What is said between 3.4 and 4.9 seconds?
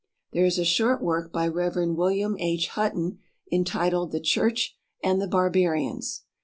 entitled "The Church